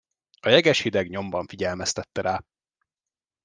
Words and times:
A 0.39 0.49
jeges 0.49 0.79
hideg 0.81 1.09
nyomban 1.09 1.47
figyelmeztette 1.47 2.21
rá. 2.21 2.39